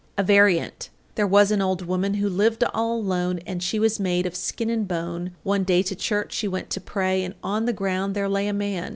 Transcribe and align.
A 0.17 0.23
variant, 0.23 0.89
There 1.13 1.27
was 1.27 1.51
an 1.51 1.61
old 1.61 1.83
woman 1.83 2.15
who 2.15 2.27
lived 2.27 2.63
all 2.73 2.93
alone, 2.97 3.37
And 3.45 3.61
she 3.61 3.77
was 3.77 3.99
made 3.99 4.25
of 4.25 4.35
skin 4.35 4.71
and 4.71 4.87
bone. 4.87 5.33
One 5.43 5.63
day 5.63 5.83
to 5.83 5.95
church 5.95 6.33
she 6.33 6.47
went 6.47 6.71
to 6.71 6.81
pray, 6.81 7.23
And 7.23 7.35
on 7.43 7.65
the 7.65 7.71
ground 7.71 8.15
there 8.15 8.27
lay 8.27 8.47
a 8.47 8.51
man. 8.53 8.89